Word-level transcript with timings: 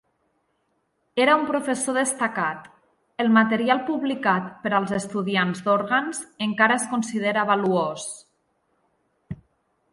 Era 1.25 1.33
un 1.39 1.43
professor 1.49 1.95
destacat, 1.97 2.63
el 3.25 3.29
material 3.37 3.83
publicat 3.91 4.49
per 4.65 4.73
als 4.79 4.95
estudiants 5.03 5.61
d'òrgans 5.69 6.25
encara 6.49 6.81
es 6.83 6.91
considera 6.97 7.49
valuós. 7.53 8.11